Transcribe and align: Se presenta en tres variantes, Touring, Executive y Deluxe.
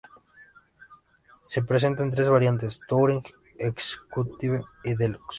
Se 1.47 1.61
presenta 1.61 2.01
en 2.01 2.09
tres 2.09 2.27
variantes, 2.27 2.81
Touring, 2.87 3.21
Executive 3.59 4.63
y 4.83 4.95
Deluxe. 4.95 5.21